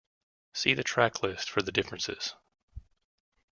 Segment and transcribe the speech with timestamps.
[0.55, 2.33] See the track list for the differences.